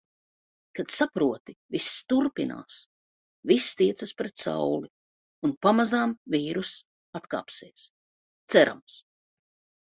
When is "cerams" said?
8.55-8.99